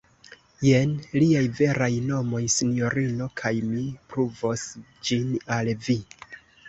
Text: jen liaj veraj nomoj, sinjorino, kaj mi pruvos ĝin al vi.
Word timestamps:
jen 0.67 0.93
liaj 1.23 1.43
veraj 1.59 1.91
nomoj, 2.07 2.41
sinjorino, 2.53 3.29
kaj 3.43 3.51
mi 3.75 3.85
pruvos 4.15 4.65
ĝin 5.11 5.29
al 5.59 5.71
vi. 5.89 5.99